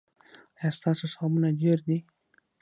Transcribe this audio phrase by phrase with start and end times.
[0.59, 1.97] ایا ستاسو ثوابونه ډیر دي؟